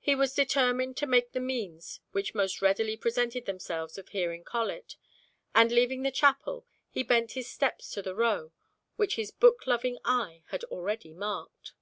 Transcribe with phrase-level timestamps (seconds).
[0.00, 4.96] He was determined to take the means which most readily presented themselves of hearing Colet;
[5.54, 8.52] and leaving the chapel, he bent his steps to the Row
[8.96, 11.74] which his book loving eye had already marked.